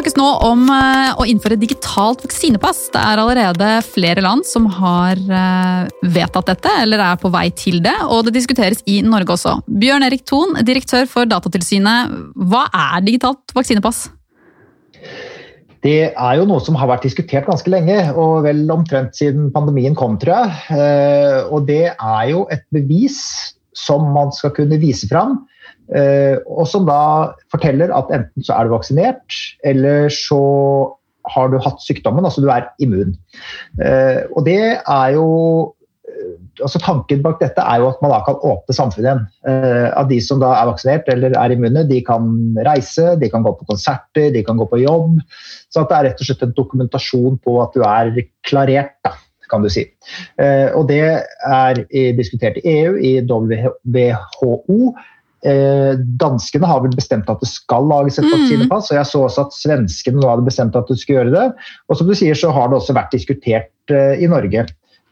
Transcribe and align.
snakkes 0.00 0.16
nå 0.16 0.26
om 0.46 0.62
eh, 0.72 1.10
å 1.20 1.26
innføre 1.28 1.58
digitalt 1.60 2.22
vaksinepass. 2.24 2.86
Det 2.94 3.00
er 3.00 3.20
allerede 3.20 3.68
flere 3.84 4.22
land 4.24 4.46
som 4.48 4.66
har 4.78 5.18
eh, 5.18 5.90
vedtatt 6.14 6.48
dette, 6.48 6.72
eller 6.84 7.02
er 7.04 7.18
på 7.20 7.30
vei 7.32 7.48
til 7.52 7.82
det. 7.84 7.96
Og 8.08 8.24
det 8.26 8.34
diskuteres 8.38 8.80
i 8.88 9.00
Norge 9.04 9.36
også. 9.36 9.58
Bjørn 9.66 10.06
Erik 10.06 10.24
Thon, 10.28 10.56
direktør 10.64 11.08
for 11.10 11.28
Datatilsynet. 11.28 12.16
Hva 12.48 12.66
er 12.72 13.04
digitalt 13.04 13.54
vaksinepass? 13.56 14.08
Det 15.84 16.10
er 16.12 16.34
jo 16.36 16.48
noe 16.48 16.60
som 16.60 16.76
har 16.76 16.90
vært 16.90 17.06
diskutert 17.08 17.48
ganske 17.48 17.70
lenge, 17.72 17.96
og 18.12 18.44
vel 18.44 18.66
omtrent 18.72 19.16
siden 19.16 19.48
pandemien 19.54 19.96
kom, 19.96 20.18
tror 20.20 20.36
jeg. 20.36 20.58
Eh, 20.76 21.38
og 21.48 21.68
det 21.70 21.86
er 21.94 22.24
jo 22.28 22.44
et 22.52 22.66
bevis 22.74 23.20
som 23.76 24.10
man 24.12 24.34
skal 24.36 24.52
kunne 24.56 24.80
vise 24.82 25.08
fram 25.08 25.38
Eh, 25.90 26.38
og 26.46 26.68
som 26.70 26.86
da 26.86 27.34
forteller 27.50 27.90
at 27.94 28.10
enten 28.14 28.46
så 28.46 28.54
er 28.56 28.66
du 28.66 28.76
vaksinert, 28.76 29.38
eller 29.66 30.10
så 30.14 30.40
har 31.34 31.50
du 31.50 31.58
hatt 31.62 31.82
sykdommen, 31.82 32.24
altså 32.24 32.44
du 32.44 32.48
er 32.52 32.68
immun. 32.82 33.16
Eh, 33.82 34.22
og 34.30 34.46
det 34.46 34.60
er 34.78 35.08
jo 35.16 35.26
altså 36.58 36.80
Tanken 36.82 37.22
bak 37.24 37.38
dette 37.42 37.62
er 37.62 37.82
jo 37.82 37.90
at 37.90 38.02
man 38.02 38.12
da 38.14 38.20
kan 38.26 38.40
åpne 38.46 38.76
samfunnet 38.76 39.06
igjen. 39.06 39.22
At 39.96 40.10
de 40.10 40.18
som 40.24 40.42
da 40.42 40.52
er 40.56 40.68
vaksinert 40.70 41.08
eller 41.12 41.36
er 41.38 41.54
immune, 41.54 41.86
de 41.88 42.00
kan 42.06 42.28
reise, 42.66 43.14
de 43.20 43.30
kan 43.32 43.46
gå 43.46 43.54
på 43.58 43.68
konserter, 43.70 44.30
de 44.34 44.44
kan 44.46 44.60
gå 44.60 44.66
på 44.70 44.82
jobb. 44.82 45.18
Så 45.70 45.86
det 45.86 45.98
er 45.98 46.08
rett 46.10 46.22
og 46.22 46.30
slett 46.30 46.46
en 46.46 46.56
dokumentasjon 46.56 47.38
på 47.44 47.56
at 47.62 47.76
du 47.76 47.84
er 47.86 48.24
klarert. 48.48 48.96
da 49.06 49.14
kan 49.50 49.64
du 49.64 49.70
si. 49.72 49.82
Og 50.78 50.84
Det 50.86 51.00
er 51.02 51.80
diskutert 52.14 52.60
i 52.62 52.76
EU, 52.82 52.92
i 52.94 53.16
WHO, 53.26 54.92
Eh, 55.40 55.94
danskene 56.20 56.68
har 56.68 56.82
vel 56.84 56.92
bestemt 56.92 57.28
at 57.32 57.40
det 57.40 57.48
skal 57.48 57.86
lages 57.88 58.18
et 58.20 58.26
mm. 58.26 58.32
vaksinepass, 58.34 58.90
og 58.90 58.98
jeg 58.98 59.08
så 59.08 59.22
også 59.24 59.46
at 59.46 59.54
svenskene 59.56 60.20
nå 60.20 60.28
hadde 60.28 60.44
bestemt 60.44 60.76
at 60.76 60.90
de 60.90 60.96
skulle 61.00 61.22
gjøre 61.22 61.32
det. 61.32 61.68
Og 61.88 61.96
som 61.96 62.10
du 62.10 62.16
sier, 62.18 62.36
så 62.36 62.52
har 62.52 62.68
det 62.68 62.76
også 62.76 62.96
vært 62.96 63.16
diskutert 63.16 63.94
eh, 63.94 64.20
i 64.20 64.28
Norge. 64.28 64.66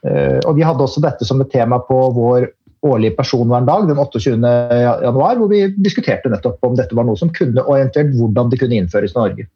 Eh, 0.06 0.38
og 0.46 0.54
vi 0.58 0.66
hadde 0.66 0.84
også 0.84 1.02
dette 1.02 1.26
som 1.26 1.40
et 1.42 1.50
tema 1.52 1.80
på 1.82 1.98
vår 2.14 2.48
årlige 2.86 3.16
personverndag 3.16 3.88
den 3.88 3.98
28. 3.98 4.36
januar, 5.02 5.38
hvor 5.40 5.50
vi 5.50 5.64
diskuterte 5.82 6.30
nettopp 6.30 6.62
om 6.66 6.76
dette 6.78 6.94
var 6.94 7.08
noe 7.08 7.18
som 7.18 7.32
kunne, 7.34 7.64
og 7.64 7.74
eventuelt 7.74 8.14
hvordan 8.14 8.52
det 8.52 8.60
kunne 8.60 8.78
innføres 8.78 9.16
i 9.16 9.18
Norge. 9.18 9.48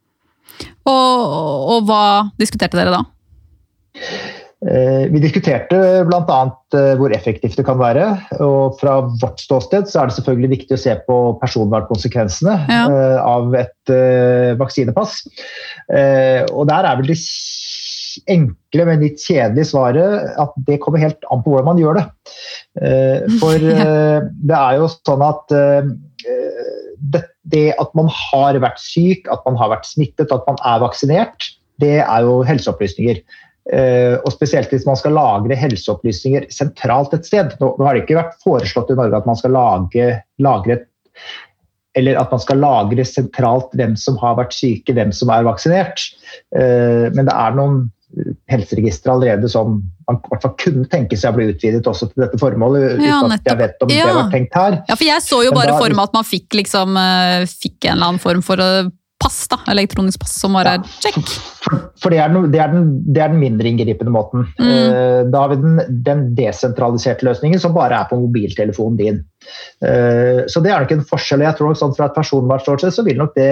Og, 0.90 1.34
og 1.76 1.86
hva 1.86 2.04
diskuterte 2.42 2.80
dere 2.80 2.96
da? 2.96 3.04
Eh, 4.62 5.06
vi 5.12 5.22
diskuterte 5.22 5.78
bl.a. 6.08 6.40
Eh, 6.74 6.90
hvor 6.98 7.14
effektivt 7.14 7.60
det 7.60 7.66
kan 7.68 7.78
være. 7.78 8.08
og 8.42 8.74
Fra 8.82 8.98
vårt 9.22 9.38
ståsted 9.42 9.86
så 9.90 10.02
er 10.02 10.10
det 10.10 10.18
selvfølgelig 10.18 10.52
viktig 10.56 10.74
å 10.78 10.82
se 10.82 10.98
på 11.06 11.20
personvernkonsekvensene 11.44 12.58
ja. 12.66 12.82
Av 13.22 13.54
et 13.58 13.94
vaksinepass. 14.58 15.20
Og 15.86 16.62
Der 16.70 16.90
er 16.90 16.98
vel 16.98 17.14
det 17.14 17.20
enkle, 18.30 18.86
men 18.88 19.02
litt 19.04 19.22
kjedelige 19.22 19.70
svaret 19.72 20.32
at 20.40 20.56
det 20.66 20.80
kommer 20.82 21.02
helt 21.02 21.22
an 21.32 21.42
på 21.44 21.52
hvordan 21.52 21.70
man 21.70 21.80
gjør 21.80 22.00
det. 22.00 22.06
For 23.42 23.66
det 24.48 24.58
er 24.58 24.80
jo 24.80 24.88
sånn 24.94 25.24
at 25.26 25.56
det 27.52 27.68
at 27.82 27.94
man 27.98 28.10
har 28.12 28.58
vært 28.62 28.80
syk, 28.80 29.28
at 29.32 29.42
man 29.48 29.58
har 29.60 29.72
vært 29.74 29.88
smittet, 29.88 30.32
at 30.32 30.44
man 30.48 30.60
er 30.68 30.82
vaksinert, 30.84 31.48
det 31.82 31.98
er 32.02 32.26
jo 32.26 32.42
helseopplysninger. 32.46 33.22
Og 34.22 34.30
spesielt 34.34 34.72
hvis 34.74 34.86
man 34.88 34.98
skal 34.98 35.14
lagre 35.16 35.56
helseopplysninger 35.58 36.48
sentralt 36.54 37.14
et 37.14 37.26
sted. 37.28 37.54
Nå, 37.60 37.74
har 37.82 37.94
det 37.94 38.04
ikke 38.04 38.18
vært 38.18 38.38
foreslått 38.42 38.90
i 38.90 38.98
Norge 38.98 39.18
at 39.18 39.28
man 39.28 39.38
skal 39.38 39.54
lage, 39.54 40.10
lagre 40.42 40.82
eller 41.98 42.16
at 42.16 42.30
man 42.32 42.40
skal 42.40 42.62
lagre 42.62 43.04
sentralt 43.04 43.74
hvem 43.76 43.94
som 44.00 44.16
har 44.22 44.38
vært 44.38 44.54
syke, 44.56 44.94
hvem 44.96 45.12
som 45.14 45.32
er 45.32 45.44
vaksinert. 45.44 46.06
Men 46.52 47.28
det 47.28 47.34
er 47.34 47.58
noen 47.58 47.82
helseregistre 48.50 49.12
allerede 49.12 49.48
som 49.50 49.78
man 50.08 50.18
i 50.18 50.32
hvert 50.32 50.44
fall 50.44 50.54
kunne 50.60 50.88
tenke 50.92 51.16
seg 51.18 51.32
å 51.32 51.38
bli 51.38 51.46
utvidet 51.52 51.86
også 51.88 52.10
til 52.10 52.24
dette 52.24 52.40
formålet. 52.40 52.98
Ja, 53.00 53.20
uten 53.22 53.36
at 53.36 53.46
jeg 53.48 53.60
vet 53.60 53.84
om 53.84 53.92
ja. 53.92 54.08
det 54.08 54.16
var 54.18 54.32
tenkt 54.34 54.58
her. 54.58 54.80
Ja, 54.88 54.96
for 54.96 55.06
Jeg 55.08 55.24
så 55.24 55.38
jo 55.46 55.54
bare 55.56 55.76
for 55.78 55.94
meg 55.94 56.10
at 56.10 56.18
man 56.18 56.28
fikk, 56.28 56.48
liksom, 56.58 56.98
uh, 56.98 57.46
fikk 57.48 57.88
en 57.88 57.96
eller 57.96 58.12
annen 58.12 58.22
form 58.22 58.44
for 58.44 58.62
å 58.62 58.70
pass, 59.22 59.38
da, 59.50 59.58
elektronisk 59.70 60.22
pass, 60.22 60.34
som 60.40 60.56
bare 60.56 60.76
er 60.76 60.86
check. 61.02 61.18
For, 61.62 61.84
for 62.02 62.14
det, 62.14 62.18
er 62.22 62.32
den, 62.32 62.48
det, 62.52 62.60
er 62.62 62.72
den, 62.72 62.88
det, 63.06 63.20
er 63.22 63.30
den, 63.32 63.40
mindre 63.42 63.70
inngripende 63.70 64.14
måten. 64.14 64.48
Mm. 64.58 64.70
Uh, 64.70 65.20
da 65.32 65.44
har 65.44 65.52
vi 65.52 65.60
den, 65.62 65.78
den, 66.08 66.24
desentraliserte 66.38 67.26
løsningen 67.28 67.62
som 67.62 67.76
bare 67.76 68.00
er 68.00 68.10
på 68.10 68.18
mobiltelefonen 68.20 68.98
din. 68.98 69.22
Uh, 69.84 70.42
så 70.50 70.62
det 70.64 70.72
er 70.72 70.84
nok 70.84 70.96
en 70.96 71.06
forskjell. 71.12 71.46
jeg 71.46 71.58
tror 71.58 71.78
sånn 71.78 71.94
Fra 71.96 72.10
et 72.10 72.18
personvernståsted 72.18 72.94
så 72.94 73.06
vil 73.06 73.22
nok 73.22 73.32
det 73.38 73.48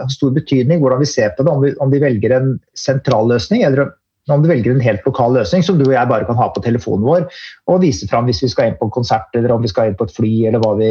ha 0.00 0.08
stor 0.12 0.32
betydning 0.34 0.82
hvordan 0.82 1.02
vi 1.02 1.10
ser 1.10 1.34
på 1.34 1.46
det, 1.46 1.52
om 1.52 1.62
vi, 1.64 1.74
om 1.82 1.92
vi 1.92 2.02
velger 2.02 2.38
en 2.38 2.56
sentral 2.78 3.30
løsning 3.30 3.66
eller 3.66 3.92
om 4.32 4.40
du 4.40 4.48
velger 4.48 4.72
en 4.72 4.80
helt 4.80 5.04
lokal 5.04 5.34
løsning 5.36 5.60
som 5.66 5.76
du 5.76 5.84
og 5.84 5.92
jeg 5.92 6.08
bare 6.08 6.24
kan 6.24 6.38
ha 6.38 6.46
på 6.48 6.62
telefonen 6.64 7.04
vår 7.04 7.26
og 7.68 7.82
vise 7.82 8.08
fram 8.08 8.24
hvis 8.24 8.40
vi 8.40 8.48
skal 8.48 8.70
inn 8.70 8.78
på 8.78 8.88
en 8.88 8.94
konsert 8.94 9.36
eller 9.36 9.52
om 9.52 9.60
vi 9.60 9.68
skal 9.68 9.90
inn 9.90 9.98
på 9.98 10.06
et 10.08 10.14
fly 10.16 10.32
eller 10.48 10.62
hva, 10.64 10.72
vi, 10.78 10.90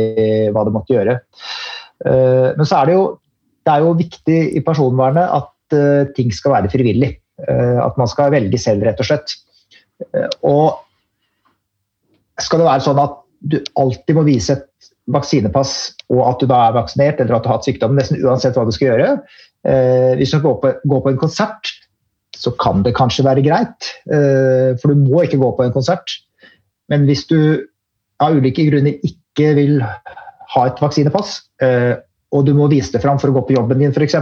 hva 0.54 0.66
det 0.68 0.74
måtte 0.76 0.94
gjøre. 0.94 1.18
Men 2.04 2.68
så 2.68 2.82
er 2.82 2.90
det 2.90 2.98
jo 2.98 3.08
det 3.64 3.74
er 3.74 3.84
jo 3.84 3.96
viktig 3.98 4.40
i 4.58 4.62
personvernet 4.66 5.36
at 5.40 5.76
uh, 5.78 6.12
ting 6.18 6.34
skal 6.36 6.58
være 6.58 6.72
frivillig. 6.74 7.16
Uh, 7.48 7.80
at 7.84 7.98
man 8.00 8.10
skal 8.12 8.34
velge 8.34 8.60
selv, 8.62 8.84
rett 8.86 9.00
og 9.02 9.10
slett. 9.10 9.36
Uh, 10.04 10.28
og 10.50 12.44
skal 12.44 12.62
det 12.62 12.70
være 12.70 12.86
sånn 12.88 13.02
at 13.02 13.20
du 13.54 13.60
alltid 13.80 14.18
må 14.18 14.26
vise 14.28 14.56
et 14.56 14.92
vaksinepass 15.14 15.94
og 16.14 16.22
at 16.26 16.44
du 16.44 16.48
da 16.48 16.60
er 16.68 16.78
vaksinert 16.78 17.20
eller 17.20 17.38
at 17.38 17.44
du 17.44 17.50
har 17.52 17.60
hatt 17.60 17.68
sykdommen, 17.68 18.00
nesten 18.00 18.22
uansett 18.24 18.56
hva 18.56 18.64
du 18.68 18.72
skal 18.72 18.94
gjøre. 18.94 19.10
hvis 20.20 20.32
du 20.32 20.40
går 20.44 20.56
på, 20.62 20.72
går 20.92 21.02
på, 21.04 21.12
en 21.12 21.20
konsert, 21.20 21.72
så 22.36 22.54
kan 22.60 22.84
det 22.84 22.96
kanskje 22.96 23.26
være 23.28 23.44
greit, 23.44 23.90
for 24.80 24.92
du 24.92 25.04
må 25.04 25.24
ikke 25.24 25.40
gå 25.42 25.50
på 25.58 25.66
en 25.66 25.76
konsert. 25.76 26.16
Men 26.92 27.04
hvis 27.08 27.26
du 27.28 27.64
av 28.24 28.40
ulike 28.40 28.64
grunner 28.70 29.04
ikke 29.04 29.52
vil 29.60 29.84
ha 29.84 30.66
et 30.70 30.82
vaksinepass, 30.84 31.36
og 32.34 32.46
du 32.48 32.54
må 32.58 32.68
vise 32.72 32.94
det 32.94 33.02
fram 33.04 33.20
for 33.22 33.30
å 33.30 33.36
gå 33.38 33.48
på 33.48 33.58
jobben 33.58 33.82
din 33.84 33.94
f.eks., 33.94 34.16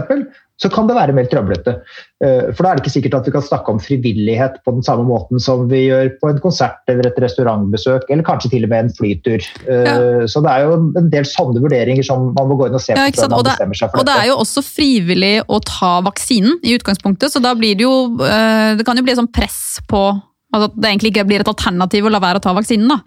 så 0.61 0.69
kan 0.69 0.85
det 0.85 0.93
være 0.93 1.15
mer 1.17 1.25
trøblete. 1.25 1.73
Eh, 2.21 2.51
for 2.53 2.61
da 2.61 2.71
er 2.71 2.77
det 2.77 2.83
ikke 2.83 2.93
sikkert 2.93 3.15
at 3.17 3.25
vi 3.25 3.33
kan 3.33 3.45
snakke 3.45 3.73
om 3.73 3.79
frivillighet 3.81 4.59
på 4.61 4.75
den 4.75 4.83
samme 4.85 5.07
måten 5.07 5.41
som 5.41 5.63
vi 5.71 5.87
gjør 5.87 6.11
på 6.21 6.29
en 6.29 6.41
konsert 6.43 6.91
eller 6.91 7.09
et 7.09 7.17
restaurantbesøk, 7.23 8.05
eller 8.13 8.27
kanskje 8.27 8.51
til 8.53 8.67
og 8.67 8.73
med 8.73 8.85
en 8.85 8.93
flytur. 8.99 9.47
Eh, 9.65 9.87
ja. 9.87 9.95
Så 10.29 10.43
det 10.45 10.53
er 10.53 10.67
jo 10.67 10.75
en 11.01 11.09
del 11.13 11.25
sånne 11.25 11.63
vurderinger 11.63 12.05
som 12.05 12.29
man 12.37 12.51
må 12.51 12.59
gå 12.59 12.69
inn 12.69 12.77
og 12.77 12.83
se 12.83 12.93
på. 12.93 12.99
Man 12.99 13.37
og, 13.39 13.47
det, 13.47 13.55
og 13.89 14.05
det 14.05 14.17
er 14.19 14.29
jo 14.29 14.37
også 14.43 14.65
frivillig 14.65 15.35
å 15.49 15.61
ta 15.65 15.95
vaksinen 16.05 16.59
i 16.61 16.75
utgangspunktet, 16.77 17.33
så 17.33 17.41
da 17.41 17.55
blir 17.57 17.79
det 17.79 17.87
jo 17.87 17.95
eh, 18.21 18.77
Det 18.77 18.85
kan 18.85 18.99
jo 18.99 19.05
bli 19.07 19.17
sånn 19.17 19.31
press 19.33 19.79
på 19.89 20.11
Altså 20.51 20.67
at 20.67 20.79
det 20.79 20.89
egentlig 20.89 21.13
ikke 21.13 21.27
blir 21.29 21.43
et 21.43 21.51
alternativ 21.51 22.07
å 22.07 22.11
la 22.11 22.19
være 22.23 22.41
å 22.41 22.43
ta 22.43 22.55
vaksinen. 22.55 22.91
da. 22.91 23.01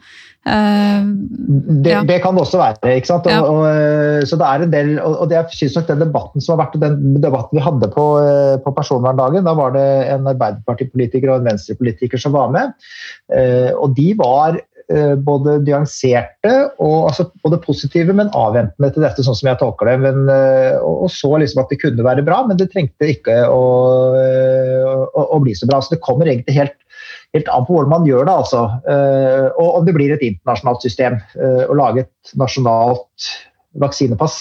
Uh, 0.44 1.00
det, 1.81 1.88
ja. 1.94 2.03
det, 2.05 2.19
kan 2.21 2.37
det 2.37 2.43
også 2.43 2.60
være. 2.60 2.97
ikke 2.99 3.09
sant? 3.09 3.28
Og, 3.28 3.32
ja. 3.32 3.41
og, 3.49 4.27
så 4.28 4.37
det 4.41 4.49
er 4.49 4.66
en 4.66 4.75
del, 4.75 4.91
og, 5.00 5.16
og 5.25 5.32
jeg 5.32 5.56
synes 5.56 5.78
nok 5.78 5.88
den 5.88 6.05
debatten 6.05 6.44
som 6.44 6.55
har 6.55 6.66
vært, 6.66 6.77
den 6.82 7.16
debatten 7.22 7.56
vi 7.56 7.65
hadde 7.65 7.88
på, 7.94 8.05
eh, 8.21 8.59
på 8.60 8.75
personverndagen, 8.77 9.47
da 9.47 9.56
var 9.56 9.72
det 9.77 9.88
en 10.12 10.28
Arbeiderpartipolitiker 10.34 11.32
og 11.32 11.41
en 11.41 11.49
Venstrepolitiker 11.49 12.21
som 12.21 12.37
var 12.37 12.53
med. 12.53 12.77
Uh, 13.32 13.72
og 13.78 13.97
de 13.97 14.11
var 14.21 14.61
uh, 14.61 15.16
både 15.16 15.56
nyanserte 15.65 16.55
og 16.76 17.09
altså, 17.09 17.31
både 17.44 17.62
positive, 17.65 18.12
men 18.12 18.32
avventende 18.37 18.93
til 18.93 19.09
dette, 19.09 19.25
sånn 19.25 19.41
som 19.41 19.49
jeg 19.49 19.61
tolker 19.65 19.94
det. 19.94 19.99
Men, 20.05 20.28
og, 20.84 21.09
så 21.12 21.32
liksom 21.41 21.65
at 21.65 21.72
det 21.72 21.81
kunne 21.81 22.05
være 22.05 22.26
bra, 22.26 22.43
men 22.44 22.61
det 22.61 22.69
trengte 22.75 23.15
ikke 23.16 23.47
å, 23.49 23.65
å, 25.09 25.28
å 25.38 25.41
bli 25.44 25.56
så 25.56 25.69
bra. 25.72 25.81
Så 25.81 25.97
det 25.97 26.05
kommer 26.05 26.28
egentlig 26.28 26.61
helt 26.61 26.76
helt 27.34 27.48
an 27.52 27.66
på 27.66 27.76
hvordan 27.76 27.92
man 27.92 28.08
gjør 28.08 28.28
det. 28.28 28.34
altså. 28.34 28.64
Eh, 28.90 29.46
og 29.60 29.80
om 29.80 29.86
det 29.86 29.94
blir 29.96 30.14
et 30.14 30.26
internasjonalt 30.26 30.84
system. 30.84 31.18
Eh, 31.38 31.64
å 31.69 31.78
lage 31.78 32.06
et 32.06 32.36
nasjonalt 32.40 33.32
vaksinepass 33.82 34.38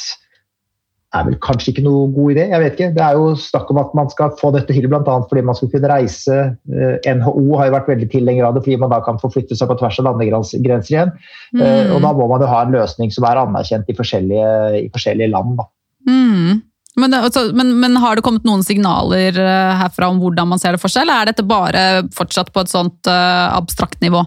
er 1.14 1.28
vel 1.28 1.36
kanskje 1.46 1.70
ikke 1.70 1.84
noe 1.86 2.08
god 2.14 2.34
idé. 2.34 2.48
jeg 2.50 2.62
vet 2.62 2.74
ikke. 2.74 2.94
Det 2.96 3.04
er 3.06 3.18
jo 3.20 3.34
snakk 3.38 3.70
om 3.70 3.80
at 3.82 3.94
man 3.98 4.10
skal 4.10 4.34
få 4.40 4.50
dette 4.56 4.74
til 4.74 4.88
bl.a. 4.90 5.02
fordi 5.30 5.44
man 5.46 5.58
skal 5.58 5.70
kunne 5.70 5.92
reise. 5.92 6.38
Eh, 6.74 7.14
NHO 7.18 7.58
har 7.60 7.70
jo 7.70 7.76
vært 7.78 7.92
veldig 7.94 8.10
tilhenger 8.14 8.48
av 8.48 8.58
det 8.58 8.64
fordi 8.66 8.80
man 8.82 8.94
da 8.94 9.02
kan 9.06 9.22
forflytte 9.22 9.58
seg 9.58 9.70
på 9.70 9.78
tvers 9.82 10.00
av 10.02 10.10
landegrenser 10.10 10.94
igjen. 10.94 11.14
Mm. 11.54 11.94
Og 11.94 12.02
da 12.02 12.14
må 12.18 12.30
man 12.32 12.42
jo 12.42 12.50
ha 12.50 12.64
en 12.66 12.74
løsning 12.74 13.14
som 13.14 13.30
er 13.30 13.42
anerkjent 13.42 13.90
i 13.90 13.98
forskjellige, 13.98 14.54
i 14.86 14.90
forskjellige 14.94 15.34
land. 15.34 15.58
da. 15.62 15.70
Mm. 16.10 16.62
Men, 17.00 17.14
altså, 17.18 17.48
men, 17.58 17.72
men, 17.82 17.98
har 17.98 18.16
det 18.16 18.26
kommet 18.26 18.46
noen 18.46 18.62
signaler 18.66 19.38
uh, 19.40 19.74
herfra 19.80 20.12
om 20.14 20.20
hvordan 20.22 20.52
man 20.52 20.62
ser 20.62 20.76
det 20.76 20.82
for 20.82 20.94
seg, 20.94 21.08
eller 21.08 21.24
er 21.24 21.32
dette 21.32 21.46
bare 21.48 21.86
fortsatt 22.14 22.52
på 22.54 22.62
et 22.62 22.74
sånt 22.74 23.10
uh, 23.10 23.50
abstrakt 23.56 23.98
nivå? 24.04 24.22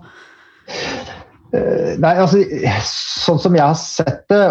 Uh, 1.54 1.94
nei, 2.02 2.14
altså, 2.18 2.42
Sånn 2.86 3.38
som 3.42 3.54
jeg 3.58 3.64
har 3.64 3.78
sett 3.78 4.26
det, 4.30 4.42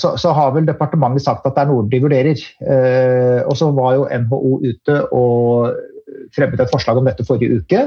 så, 0.00 0.14
så, 0.20 0.32
har 0.36 0.54
vel 0.56 0.66
departementet 0.68 1.24
sagt 1.24 1.44
at 1.48 1.56
det 1.56 1.62
er 1.62 1.70
noe 1.70 1.86
de 1.88 2.00
vurderer. 2.02 2.40
og 3.48 3.54
så 3.56 3.70
var 3.72 3.94
jo 3.96 4.08
NHO 4.24 4.58
ute 4.64 4.96
og 5.16 5.93
fremmet 6.34 6.60
et 6.60 6.72
forslag 6.72 6.98
om 7.00 7.08
dette 7.08 7.26
forrige 7.26 7.60
uke. 7.60 7.82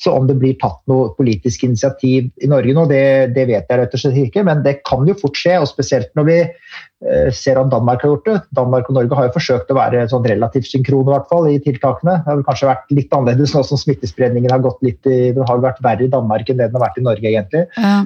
Så 0.00 0.14
om 0.16 0.28
det 0.28 0.38
blir 0.40 0.56
tatt 0.60 0.80
noe 0.90 1.12
politisk 1.16 1.66
initiativ 1.68 2.30
i 2.42 2.50
Norge 2.50 2.74
nå, 2.76 2.86
det, 2.90 3.04
det 3.36 3.46
vet 3.50 3.68
jeg 3.70 3.80
rett 3.80 3.94
og 3.96 4.02
slett 4.02 4.18
ikke. 4.24 4.46
Men 4.48 4.64
det 4.66 4.80
kan 4.88 5.06
jo 5.08 5.16
fort 5.18 5.38
skje, 5.38 5.58
og 5.60 5.68
spesielt 5.70 6.10
når 6.18 6.28
vi 6.28 6.38
eh, 6.42 7.28
ser 7.36 7.60
at 7.60 7.70
Danmark 7.72 8.04
har 8.04 8.14
gjort 8.14 8.28
det. 8.30 8.38
Danmark 8.58 8.90
og 8.90 8.98
Norge 8.98 9.20
har 9.20 9.28
jo 9.28 9.36
forsøkt 9.38 9.72
å 9.72 9.78
være 9.78 10.08
sånn 10.10 10.26
relativt 10.28 10.70
synkrone 10.70 11.08
i, 11.08 11.14
hvert 11.14 11.30
fall, 11.30 11.48
i 11.50 11.62
tiltakene. 11.62 12.18
Det 12.18 12.30
har 12.30 12.40
vel 12.40 12.48
kanskje 12.48 12.72
vært 12.72 12.98
litt 12.98 13.16
annerledes 13.16 13.54
nå 13.56 13.64
som 13.68 13.80
smittespredningen 13.80 14.52
har 14.52 14.66
gått 14.66 14.82
litt 14.86 15.10
i, 15.10 15.22
det 15.36 15.48
har 15.48 15.64
vært 15.64 15.82
verre 15.84 16.06
i 16.06 16.12
Danmark 16.12 16.50
enn 16.50 16.60
det 16.60 16.68
den 16.68 16.78
har 16.78 16.88
vært 16.88 17.00
i 17.00 17.06
Norge, 17.06 17.32
egentlig. 17.32 17.64
Ja. 17.78 18.02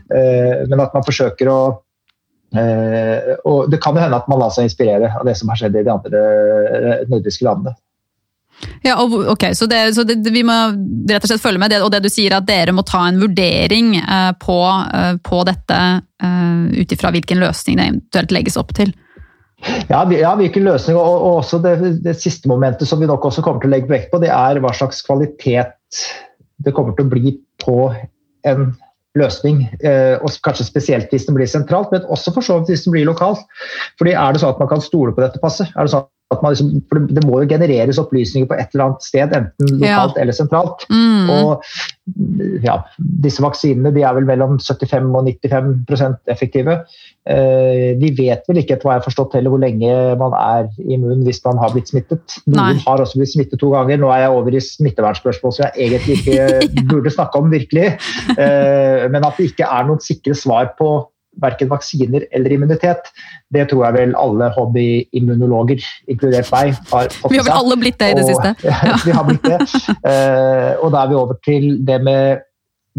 Men 0.70 0.82
at 0.82 0.94
man 0.96 1.04
forsøker 1.06 1.50
å 1.52 1.58
Uh, 2.54 3.34
og 3.44 3.66
det 3.72 3.80
kan 3.82 3.96
jo 3.96 4.02
hende 4.04 4.16
at 4.16 4.28
man 4.30 4.38
lar 4.40 4.52
seg 4.54 4.68
inspirere 4.68 5.10
av 5.18 5.26
det 5.26 5.34
som 5.38 5.50
har 5.50 5.58
skjedd 5.60 5.76
i 5.76 5.82
de 5.84 5.92
andre 5.92 6.20
eh, 6.22 7.02
nordiske 7.10 7.44
landene. 7.46 7.74
Ja, 8.82 8.96
ok, 9.02 9.44
Så, 9.52 9.66
det, 9.66 9.94
så 9.94 10.04
det, 10.08 10.16
vi 10.32 10.42
må 10.46 10.54
rett 11.10 11.24
og 11.24 11.30
slett 11.30 11.42
følge 11.42 11.60
med. 11.60 11.70
Det, 11.70 11.80
og 11.84 11.90
det 11.92 12.02
du 12.06 12.10
sier 12.12 12.36
at 12.36 12.46
dere 12.48 12.72
må 12.72 12.84
ta 12.86 13.02
en 13.08 13.20
vurdering 13.20 13.96
eh, 14.00 14.30
på, 14.40 14.60
på, 15.22 15.42
dette 15.48 15.80
ut 16.76 16.92
ifra 16.94 17.10
hvilken 17.12 17.42
løsning 17.42 17.76
det 17.76 17.84
eventuelt 17.90 18.32
legges 18.32 18.56
opp 18.56 18.72
til? 18.76 18.94
Ja, 19.90 20.00
ja 20.12 20.32
hvilken 20.38 20.64
løsning. 20.66 20.96
Og, 20.96 21.20
og 21.26 21.42
også 21.42 21.60
det, 21.64 22.16
siste 22.20 22.48
momentet 22.48 22.88
som 22.88 23.00
vi 23.02 23.08
nok 23.10 23.24
også 23.28 23.44
kommer 23.44 23.62
til 23.62 23.72
å 23.72 23.76
legge 23.76 23.92
vekt 23.92 24.10
på, 24.12 24.20
det 24.22 24.32
er 24.32 24.62
hva 24.64 24.72
slags 24.76 25.02
kvalitet 25.06 26.02
det 26.64 26.72
kommer 26.76 26.96
til 26.96 27.06
å 27.06 27.12
bli 27.12 27.36
på 27.62 27.78
en 28.48 28.70
løsning. 29.16 29.64
Eh, 29.80 30.16
og 30.20 30.32
Kanskje 30.44 30.68
spesielt 30.68 31.12
hvis 31.12 31.26
den 31.28 31.36
blir 31.36 31.48
sentralt, 31.50 31.92
men 31.92 32.06
også 32.12 32.34
for 32.34 32.44
så 32.44 32.60
vidt 32.60 32.74
hvis 32.74 32.84
den 32.86 32.96
blir 32.96 33.08
lokalt. 33.08 33.44
Fordi 34.00 34.16
Er 34.16 34.32
det 34.32 34.42
sånn 34.42 34.54
at 34.54 34.60
man 34.62 34.70
kan 34.72 34.84
stole 34.84 35.14
på 35.16 35.24
dette 35.24 35.40
passet? 35.42 35.72
Er 35.74 35.86
det 35.86 35.94
sånn 35.94 36.08
Liksom, 36.26 36.80
for 36.90 37.04
det 37.06 37.22
må 37.22 37.38
jo 37.38 37.46
genereres 37.52 38.00
opplysninger 38.02 38.48
på 38.50 38.56
et 38.58 38.72
eller 38.74 38.88
annet 38.88 39.04
sted, 39.06 39.30
enten 39.36 39.76
lokalt 39.78 40.16
ja. 40.16 40.22
eller 40.24 40.34
sentralt. 40.34 40.82
Mm. 40.90 41.28
Og 41.30 41.62
ja, 42.66 42.80
disse 43.22 43.42
vaksinene 43.44 43.92
de 43.94 44.02
er 44.02 44.16
vel 44.16 44.26
mellom 44.26 44.56
75 44.58 45.06
og 45.14 45.30
95% 45.30 46.34
effektive. 46.34 46.80
Eh, 47.30 47.94
vi 48.00 48.10
vet 48.18 48.42
vel 48.50 48.58
ikke 48.58 48.74
etter 48.74 48.88
hva 48.88 48.96
jeg 48.96 49.04
har 49.04 49.06
forstått 49.06 49.38
heller 49.38 49.54
hvor 49.54 49.62
lenge 49.62 49.94
man 50.18 50.34
er 50.38 50.68
immun 50.82 51.22
hvis 51.26 51.42
man 51.46 51.62
har 51.62 51.70
blitt 51.74 51.94
smittet. 51.94 52.40
Noen 52.50 52.74
Nei. 52.74 52.82
har 52.82 53.02
også 53.02 53.22
blitt 53.22 53.34
smittet 53.36 53.62
to 53.62 53.70
ganger. 53.76 54.02
Nå 54.02 54.10
er 54.10 54.24
jeg 54.26 54.34
over 54.34 54.54
i 54.58 54.66
smittevernspørsmål 54.66 55.54
som 55.54 55.68
jeg 55.68 55.88
egentlig 55.88 56.20
ikke 56.24 56.46
burde 56.90 57.14
snakke 57.14 57.38
om, 57.38 57.54
virkelig. 57.54 57.92
Eh, 58.34 59.06
men 59.14 59.22
at 59.22 59.38
det 59.38 59.52
ikke 59.52 59.70
er 59.78 59.86
noen 59.86 60.02
sikre 60.02 60.34
svar 60.34 60.74
på 60.74 60.96
verken 61.42 61.70
vaksiner 61.70 62.26
eller 62.34 62.56
immunitet. 62.56 63.10
Det 63.52 63.66
tror 63.70 63.86
jeg 63.86 63.96
vel 63.98 64.16
alle 64.18 64.50
hobbyimmunologer, 64.56 65.84
inkludert 66.10 66.50
meg, 66.54 66.74
har 66.90 67.12
fått 67.12 67.28
seg. 67.28 67.34
Vi 67.34 67.40
har 67.40 67.48
vel 67.48 67.58
alle 67.60 67.78
blitt 67.80 68.00
det 68.00 68.10
i 68.14 68.18
det 68.20 68.26
siste. 68.30 68.54
Ja. 68.66 68.96
vi 69.04 69.14
har 69.14 69.24
blitt 69.26 69.46
det. 69.46 69.60
Uh, 70.02 70.72
og 70.84 70.90
da 70.92 71.02
er 71.02 71.10
vi 71.10 71.16
over 71.18 71.38
til 71.44 71.68
det 71.86 72.00
med 72.04 72.42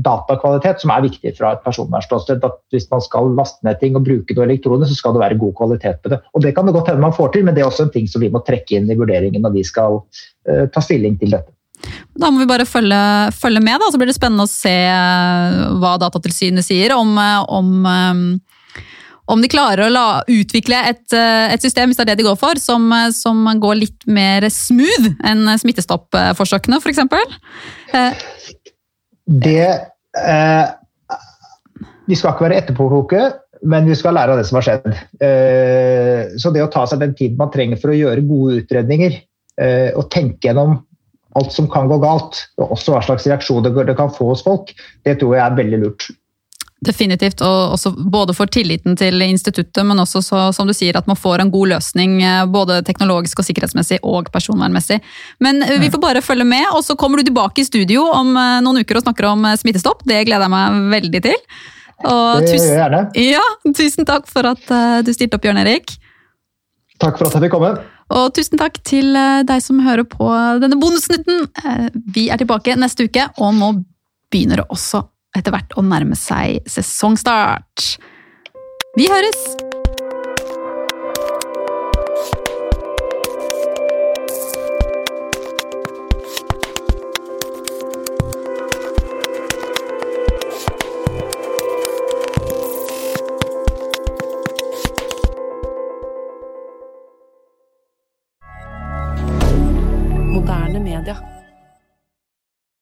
datakvalitet, 0.06 0.82
som 0.84 0.94
er 0.94 1.06
viktig 1.08 1.34
fra 1.38 1.56
et 1.56 1.64
personvernståsted. 1.66 2.44
At 2.46 2.58
hvis 2.74 2.88
man 2.92 3.04
skal 3.04 3.34
laste 3.38 3.66
ned 3.66 3.80
ting 3.82 3.98
og 3.98 4.06
bruke 4.08 4.38
noe 4.38 4.46
elektronisk, 4.48 4.94
så 4.94 5.00
skal 5.02 5.16
det 5.16 5.24
være 5.24 5.40
god 5.42 5.54
kvalitet 5.58 6.02
på 6.04 6.14
det. 6.14 6.22
Og 6.34 6.46
det 6.46 6.54
kan 6.56 6.70
det 6.70 6.76
godt 6.78 6.92
hende 6.92 7.06
man 7.06 7.16
får 7.18 7.34
til, 7.34 7.46
men 7.48 7.58
det 7.58 7.64
er 7.64 7.70
også 7.70 7.88
en 7.88 7.94
ting 7.96 8.10
som 8.10 8.24
vi 8.24 8.32
må 8.34 8.44
trekke 8.46 8.78
inn 8.78 8.90
i 8.92 8.98
vurderingen 9.00 9.44
når 9.46 9.58
vi 9.58 9.66
skal 9.68 10.02
uh, 10.02 10.66
ta 10.74 10.84
stilling 10.84 11.18
til 11.22 11.34
dette. 11.34 11.57
Da 12.18 12.32
må 12.34 12.42
vi 12.42 12.50
bare 12.50 12.66
følge, 12.66 13.00
følge, 13.38 13.62
med, 13.64 13.78
da. 13.82 13.92
så 13.92 14.00
blir 14.00 14.10
det 14.10 14.18
spennende 14.18 14.48
å 14.48 14.50
se 14.50 14.74
eh, 14.74 15.58
hva 15.78 15.96
Datatilsynet 16.02 16.66
sier 16.66 16.96
om, 16.96 17.14
eh, 17.22 17.42
om, 17.54 17.70
eh, 17.92 18.84
om 19.34 19.44
de 19.44 19.52
klarer 19.52 19.86
å 19.86 19.92
la, 19.94 20.08
utvikle 20.32 20.80
et, 20.90 21.06
et, 21.14 21.62
system, 21.62 21.92
hvis 21.92 22.00
det 22.00 22.08
er 22.08 22.12
det 22.14 22.22
de 22.24 22.28
går 22.30 22.40
for, 22.40 22.60
som, 22.62 22.90
som 23.14 23.46
går 23.62 23.82
litt 23.84 24.08
mer 24.10 24.48
smooth 24.54 25.12
enn 25.28 25.46
Smittestopp-forsøkene, 25.62 26.82
f.eks. 26.82 27.04
Det 29.28 29.68
eh, 29.68 30.66
Vi 32.08 32.18
skal 32.18 32.34
ikke 32.34 32.48
være 32.48 32.62
etterpåkloke, 32.64 33.30
men 33.68 33.90
vi 33.90 33.98
skal 34.00 34.16
lære 34.18 34.34
av 34.34 34.42
det 34.42 34.48
som 34.48 34.58
har 34.58 34.66
skjedd. 34.66 34.86
Så 36.40 36.52
det 36.56 36.62
å 36.64 36.70
ta 36.72 36.86
seg 36.88 37.02
den 37.02 37.16
tiden 37.18 37.40
man 37.40 37.50
trenger 37.52 37.80
for 37.82 37.92
å 37.92 37.98
gjøre 37.98 38.24
gode 38.24 38.62
utredninger, 38.62 39.18
og 39.98 40.06
tenke 40.14 40.46
gjennom 40.46 40.78
alt 41.40 41.54
som 41.54 41.70
kan 41.72 41.90
gå 41.90 42.00
galt, 42.04 42.44
og 42.60 42.78
også 42.78 42.96
hva 42.96 43.04
slags 43.06 43.28
reaksjoner 43.30 43.76
det 43.88 43.98
kan 43.98 44.14
få 44.14 44.32
hos 44.34 44.46
folk, 44.46 44.74
det 45.06 45.20
tror 45.22 45.38
jeg 45.38 45.46
er 45.46 45.60
veldig 45.62 45.84
lurt. 45.84 46.10
Definitivt, 46.86 47.42
og 47.42 47.72
også 47.74 47.90
både 47.98 48.36
for 48.38 48.50
tilliten 48.54 48.94
til 49.00 49.24
instituttet, 49.26 49.80
men 49.82 49.98
også 49.98 50.22
så, 50.22 50.42
som 50.54 50.68
du 50.70 50.76
sier, 50.78 50.94
at 51.00 51.08
man 51.10 51.18
får 51.18 51.42
en 51.42 51.50
god 51.50 51.72
løsning 51.72 52.20
eh, 52.22 52.44
både 52.54 52.84
teknologisk 52.86 53.42
og 53.42 53.48
sikkerhetsmessig 53.48 53.98
og 54.06 54.30
personvernmessig. 54.34 55.00
Men 55.42 55.64
eh, 55.66 55.80
vi 55.82 55.90
får 55.90 56.04
bare 56.04 56.22
følge 56.22 56.46
med, 56.46 56.68
og 56.70 56.86
så 56.86 56.94
kommer 56.94 57.18
du 57.18 57.26
tilbake 57.32 57.64
i 57.64 57.66
studio 57.66 58.06
om 58.14 58.30
eh, 58.38 58.60
noen 58.62 58.84
uker 58.86 59.02
og 59.02 59.08
snakker 59.08 59.32
om 59.32 59.50
smittestopp. 59.58 60.06
Det 60.06 60.22
gleder 60.30 60.46
jeg 60.46 60.54
meg 60.54 60.80
veldig 60.94 61.26
til. 61.26 61.44
Og 62.06 62.46
det 62.46 62.54
gjør 62.54 62.62
jeg 62.62 62.80
gjerne. 62.84 63.04
Ja, 63.26 63.46
tusen 63.74 64.06
takk 64.06 64.30
for 64.30 64.46
at 64.46 64.70
du 65.02 65.10
stilte 65.18 65.40
opp, 65.40 65.50
Jørn 65.50 65.58
Erik. 65.64 65.98
Takk 67.02 67.18
for 67.18 67.26
at 67.26 67.34
jeg 67.34 67.48
fikk 67.48 67.58
komme. 67.58 67.74
Og 68.16 68.32
tusen 68.38 68.60
takk 68.60 68.80
til 68.88 69.12
eh, 69.20 69.44
deg 69.48 69.64
som 69.64 69.84
hører 69.84 70.08
på 70.08 70.30
denne 70.64 70.80
bonusnutten. 70.80 71.48
Eh, 71.64 71.88
vi 72.16 72.28
er 72.32 72.40
tilbake 72.40 72.78
neste 72.80 73.10
uke, 73.10 73.28
og 73.38 73.56
nå 73.60 73.74
begynner 74.32 74.64
det 74.64 74.70
også 74.72 75.04
etter 75.38 75.54
hvert 75.54 75.76
å 75.78 75.86
nærme 75.86 76.18
seg 76.18 76.64
sesongstart. 76.72 77.98
Vi 78.98 79.12
høres! 79.12 79.67